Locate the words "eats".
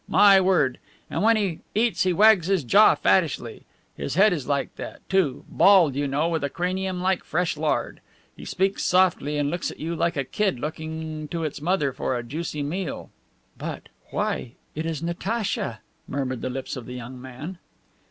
1.75-2.01